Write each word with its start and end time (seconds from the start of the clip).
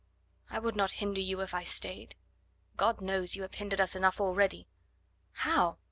"I 0.49 0.57
would 0.57 0.75
not 0.75 0.93
hinder 0.93 1.21
you 1.21 1.41
if 1.41 1.53
I 1.53 1.61
stayed." 1.63 2.15
"God 2.75 3.01
knows 3.01 3.35
you 3.35 3.43
have 3.43 3.53
hindered 3.53 3.79
us 3.79 3.95
enough 3.95 4.19
already." 4.19 4.67
"How?" 5.31 5.77